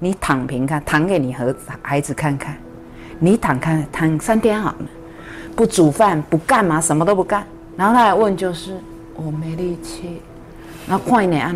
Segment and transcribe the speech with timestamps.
[0.00, 2.56] 你躺平看，躺给你和孩子看看，
[3.18, 4.86] 你躺看躺三天好了，
[5.54, 7.44] 不煮饭不干嘛，什么都不干，
[7.76, 8.76] 然后他来问就是
[9.14, 10.20] 我没力气，
[10.86, 11.54] 那快一点按。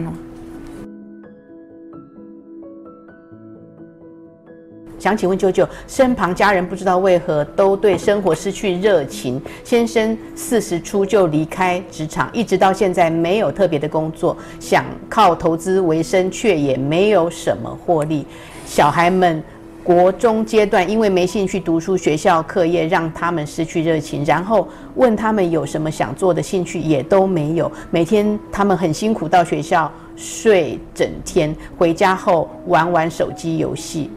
[4.98, 9.40] 想请问舅舅，身旁家人不知道为何都对生活失去热情。
[9.62, 18.27] 先生四十出就离开职场，一直到现在没有特别的工作，想靠投资为生，却也没有什么获利。
[18.64, 19.42] 小孩们
[19.82, 27.70] 国中阶段因为没兴趣读书，学校课业让他们失去热情，然后问他们有什么想做的兴趣，也都没有。
[27.91, 34.11] 每天他们很辛苦到学校睡整天，回家后玩玩手机游戏。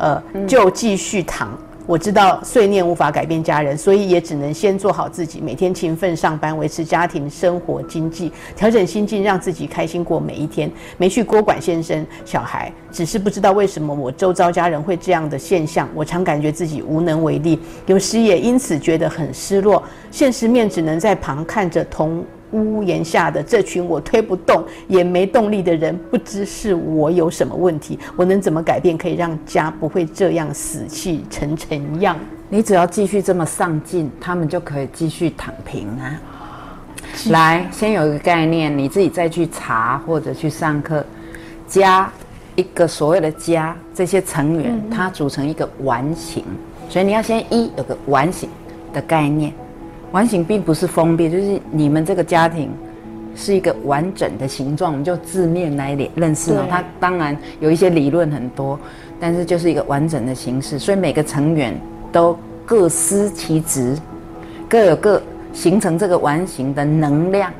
[0.00, 1.56] 呃，就继续躺。
[1.86, 10.70] 我知道碎念无法改变家人，所以也只能先做好自己，每天勤奋上班，维持家庭生活经济，调整心境，让自己开心过每一天。
[10.98, 19.82] 没去多管先生小孩，只是不知道为什么我周遭家人会这样的现象，我常感觉自己无能为力，有时也因此觉得很失落。
[20.12, 22.24] 现实面只能在旁看着同。
[22.52, 32.16] 屋檐下的这群我推不动也没动力的人，不知是我有什么问题，我能怎么改变，可以让家不会这样死气沉沉样？
[32.48, 36.20] 你只要继续这么上进，他们就可以继续躺平啊。
[37.30, 41.04] 来，先有一个概念，你自己再去查或者去上课。
[41.66, 42.10] 家
[42.56, 46.44] 一个所谓的家，这些成员它组成一个完形，
[46.88, 48.48] 所以你要先一有个完形
[48.92, 49.52] 的概念。
[50.12, 52.70] 完形并不是封闭，就是你们这个家庭
[53.36, 56.66] 是一个完整的形状，我们就字面来认识嘛。
[56.68, 58.78] 它当然有一些理论很多，
[59.20, 61.78] 但是就是一个完整的形式，所以每个成员
[62.10, 63.96] 都各司其职，
[64.68, 65.22] 各有各
[65.52, 67.52] 形成这个完形的能量。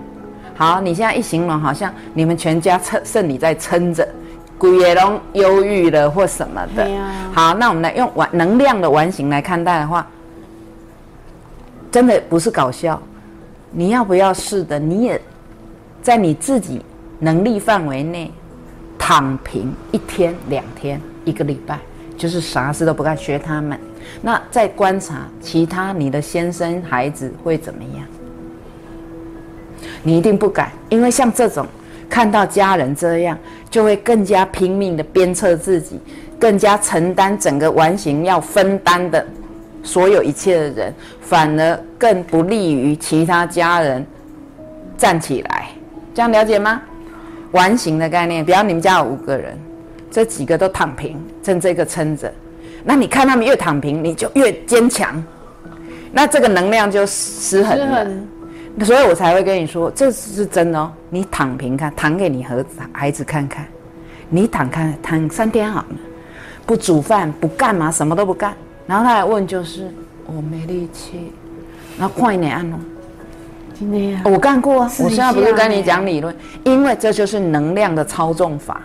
[0.57, 4.07] 好，你现在一形容，好像你们全家撑剩你在撑着，
[4.59, 6.85] 鬼也龙忧郁了或什么的。
[7.33, 10.05] 好，那我们来用完能量的完形来看待的话。
[11.91, 13.01] 真的不是搞笑，
[13.71, 14.79] 你要不要试的？
[14.79, 15.21] 你也
[16.03, 16.81] 在你自己
[17.19, 18.31] 能力范围内
[18.99, 21.79] 躺平一天、两天、一个礼拜，
[22.17, 23.79] 就是啥事都不干，学他们。
[24.23, 28.07] 那再观察其他你的先生、孩子会怎么样？
[30.03, 31.67] 你一定不敢，因为像这种
[32.09, 33.37] 看到家人这样，
[33.69, 36.01] 就会更加拼命的鞭策自己，
[36.39, 39.27] 更加承担整个完形要分担的。
[39.83, 44.07] 所有一切的人，反而更不利于其他家人
[44.97, 45.69] 站起来。
[46.15, 46.83] 这样了解吗？
[47.53, 49.59] 完形的概念，比方你们家有五个人，
[50.11, 52.33] 这几个都躺平，趁这个撑着。
[52.85, 55.23] 那你看他们越躺平，你就越坚强，
[56.13, 58.07] 那这个能量就失衡了。
[58.85, 60.93] 所以我才会跟你说，这是真的哦。
[61.09, 63.67] 你躺平看，躺给你和孩子看看。
[64.29, 65.97] 你躺看躺三天好了，
[66.65, 68.55] 不煮饭，不干嘛，什么都不干。
[68.91, 69.89] 然后他来问，就是
[70.27, 71.31] 我没力气，
[71.97, 72.77] 那快一点按咯。
[73.73, 74.91] 今天呀，我干过啊。
[74.99, 76.35] 我现在不是跟你讲理论，
[76.65, 78.83] 因为这就是能量的操纵法。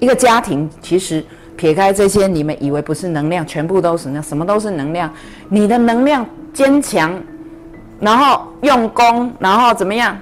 [0.00, 1.24] 一个家庭其实
[1.56, 5.10] 撇开这些，你们以为不是能量，全部都是那什么都是能量。
[5.48, 7.18] 你的能量坚强，
[7.98, 10.14] 然后用功，然后怎么样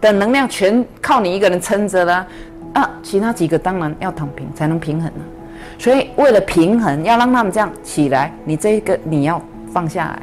[0.00, 2.26] 的能量全靠你一个人撑着了
[2.72, 2.90] 啊！
[3.02, 5.37] 其他几个当然要躺平才能平衡了。
[5.78, 9.40] 所以，为了平衡，要让他们这样起来，你这个你要
[9.72, 10.22] 放下来，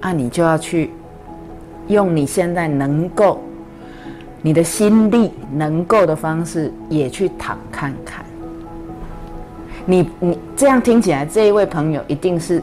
[0.00, 0.90] 啊，你就要去
[1.86, 3.40] 用你现在能够、
[4.42, 8.24] 你的心力能够的方式，也去躺看看。
[9.86, 12.60] 你你这样听起来，这一位朋友一定是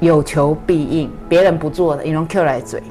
[0.00, 2.82] 有求必应，别人不做的，你用 Q 来嘴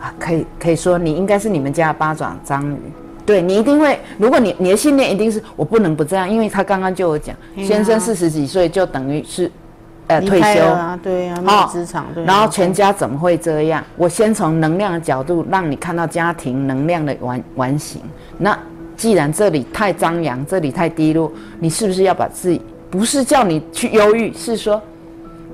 [0.00, 2.76] 啊，可以可以说你应该是你们家的八爪章鱼。
[3.24, 9.50] 对你一定会，如果你你的信念一定是我不能不这样，因为他刚刚就有讲，先生四十几岁就等于是，
[10.08, 13.82] 呃退休啊，对呀，没有职场，对然后全家怎么会这样？
[13.96, 18.00] 我先从能量的角度让你看到家庭能量的完完形。
[18.38, 18.58] 那
[18.96, 22.60] 既然这里太张扬，这里太低落，你是不是要把自己？
[22.90, 24.80] 不是叫你去忧郁，是说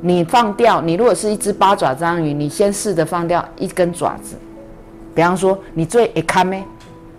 [0.00, 0.81] 你放掉。
[0.81, 4.35] 你如果是一只八爪章鱼，你先试着放掉一根爪子。
[5.14, 6.64] 比方说，你最爱看咩？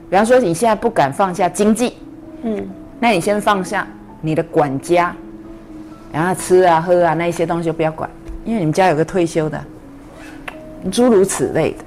[0.09, 1.93] 比方说，你现在不敢放下经济，
[2.41, 2.67] 嗯，
[2.99, 3.87] 那你先放下
[4.21, 5.15] 你的管家，
[6.11, 8.09] 然后吃啊喝啊那一些东西就不要管，
[8.43, 9.63] 因为你们家有个退休的，
[10.91, 11.85] 诸如此类的。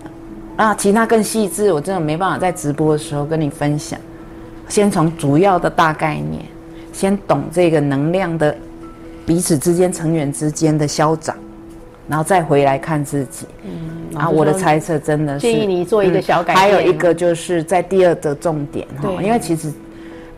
[0.54, 3.98] 啊其他更细致，我真的没办法在直播的时候跟你分享。
[4.68, 6.44] 先从主要的大概念，
[6.92, 8.54] 先懂这个能量的
[9.26, 11.34] 彼此之间成员之间的消长，
[12.06, 13.46] 然后再回来看自己。
[13.64, 13.91] 嗯。
[14.14, 16.56] 啊，我的猜测真的是建议你做一个小改变。
[16.56, 19.72] 还有一个就是在第二个重点哈，因为其实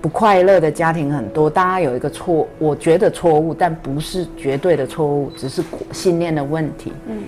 [0.00, 5.62] 不快乐的家庭很多，大家有一个错，我觉得错误，但不是绝对的错误，只是
[5.92, 6.92] 信念的问题。
[7.06, 7.22] 嗯，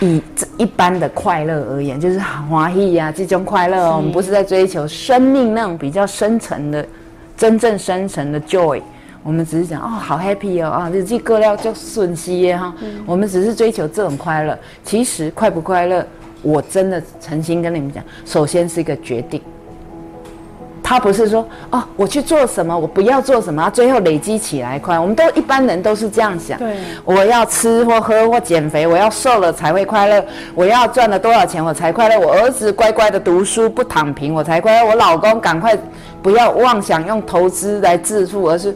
[0.00, 6.86] 以这一般的快乐而言，就是华裔呀这种快乐哦，我们不是在追求生命那种比较深层的、
[7.36, 8.80] 真正深层的 joy。
[9.24, 12.74] 我们只是讲哦，好 happy 哦啊，日记过了就顺息耶哈。
[13.06, 14.58] 我们只是追求这种快乐。
[14.82, 16.04] 其实快不快乐，
[16.42, 19.40] 我真的诚心跟你们讲，首先是一个决定。
[20.82, 24.98] 他不是说哦，我去做什么，我不要做什么，最后累积起来快。
[24.98, 26.58] 我们都一般人都是这样想。
[26.58, 30.22] 对，我要吃或喝或减肥，我要瘦了才会快乐。
[30.52, 32.18] 我要赚了多少钱我才快乐？
[32.18, 34.88] 我儿子乖乖的读书不躺平我才快乐。
[34.88, 35.78] 我老公赶快
[36.20, 38.74] 不要妄想用投资来致富，而是。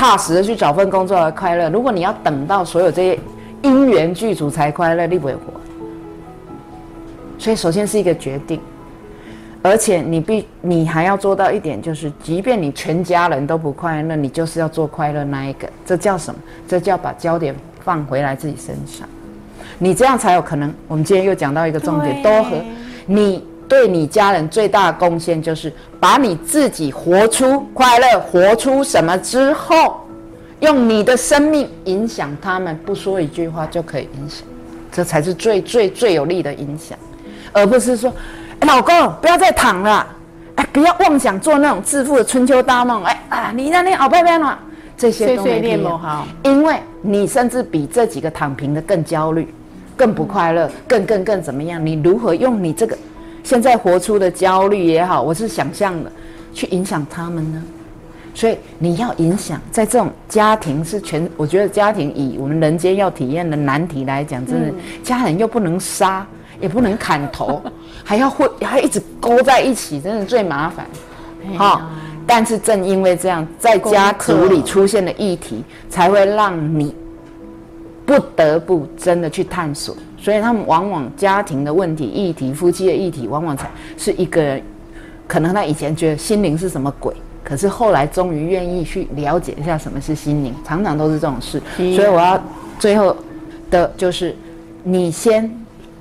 [0.00, 1.68] 踏实的去找份工作而快乐。
[1.68, 3.18] 如果你要等到所有这些
[3.60, 5.40] 因缘具足才快乐，你不会活。
[7.38, 8.58] 所以，首先是一个决定，
[9.60, 15.68] 而且你必你还要做到一点，就是即便你全家人都不快乐，你就是要做快乐那一个。
[15.84, 16.40] 这叫什么？
[16.66, 17.54] 这叫把焦点
[17.84, 19.06] 放回来自己身上。
[19.78, 20.72] 你这样才有可能。
[20.88, 22.56] 我们今天又讲到一个重点，多和
[23.04, 23.44] 你。
[23.70, 30.04] 对你家人最大的贡献就是把你自己活出快乐，活出什么之后，
[30.58, 34.44] 用你的生命影响他们，不说一句话就可以影响，
[34.90, 36.98] 这才是最最最有力的影响，
[37.52, 38.12] 而不是说，
[38.62, 40.04] 老公不要再躺了，
[40.56, 44.58] 哎，不要妄想做那种致富的春秋大梦，哎啊，你那里好漂亮啊，
[44.96, 49.46] 这些都没必要，因为你甚至比这几个躺平的更焦虑，
[49.96, 51.86] 更不快乐，更更更怎么样？
[51.86, 52.98] 你如何用你这个？
[53.42, 56.10] 现在活出的焦虑也好，我是想象的，
[56.52, 57.62] 去影响他们呢。
[58.32, 64.72] 所以你要影响，在这种家庭是全，我觉得家庭以我们人间要体验的难题来讲，真的
[65.02, 66.24] 家人又不能杀，
[66.60, 67.60] 也不能砍头，
[68.04, 70.86] 还要会还一直勾在一起，真的最麻烦。
[71.56, 71.90] 好，
[72.26, 76.94] 但是正因为这样，在家族里出现的议题，才会让你
[78.10, 79.96] 不得不真的去探索。
[80.18, 84.60] 所以他们往往家庭的问题、议题、夫妻的议题，往往才是一个人。
[85.28, 87.14] 可能他以前觉得心灵是什么鬼，
[87.44, 91.62] 可是后来终于愿意去了解一下什么是心灵，常常都是这种事。
[91.76, 92.42] 所以我要
[92.80, 93.16] 最后
[93.70, 94.34] 的就是，
[94.82, 95.48] 你先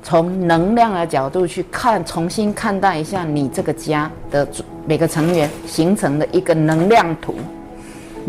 [0.01, 4.47] 从能量的角度去看，重新看待一下你这个家的
[4.87, 7.35] 每个成员形成的一个能量图。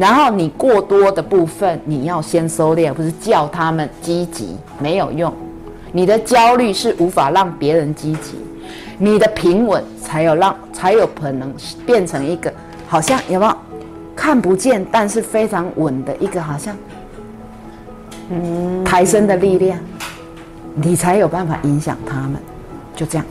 [0.01, 5.31] 然后你过多的部分，你要先收敛，不是叫他们积极，没有用。
[5.93, 8.39] 你的焦虑是无法让别人积极，
[8.97, 11.53] 你的平稳才有让才有可能
[11.85, 12.51] 变成一个
[12.89, 13.55] 好像有没有
[14.17, 16.75] 看不见但是非常稳的一个好像
[18.31, 19.79] 嗯抬升的力量，
[20.75, 22.37] 你才有办法影响他们，
[22.97, 23.27] 就这样。